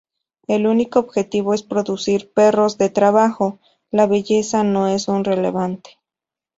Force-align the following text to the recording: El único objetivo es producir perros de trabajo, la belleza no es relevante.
El 0.47 0.65
único 0.65 0.97
objetivo 0.97 1.53
es 1.53 1.61
producir 1.61 2.33
perros 2.33 2.79
de 2.79 2.89
trabajo, 2.89 3.59
la 3.91 4.07
belleza 4.07 4.63
no 4.63 4.87
es 4.87 5.05
relevante. 5.05 5.99